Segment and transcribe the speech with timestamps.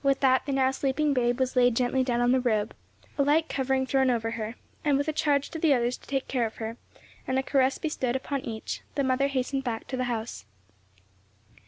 [0.00, 2.72] With that the now sleeping babe was laid gently down on the robe,
[3.18, 4.54] a light covering thrown over her,
[4.84, 6.76] and with a charge to the others to take care of her,
[7.26, 10.44] and a caress bestowed upon each, the mother hastened back to the house.